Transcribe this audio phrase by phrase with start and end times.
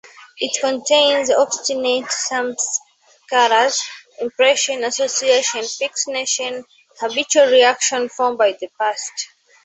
[0.39, 3.77] It contains obstinate samskaras,
[4.19, 6.65] impressions, associations, fixed notions,
[6.99, 9.13] habitual reactions formed by the past.